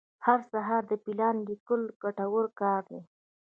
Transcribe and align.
هر 0.25 0.39
سهار 0.51 0.83
د 0.91 0.93
پلان 1.03 1.35
لیکل 1.49 1.81
ګټور 2.03 2.45
کار 2.61 2.81
دی. 2.91 3.01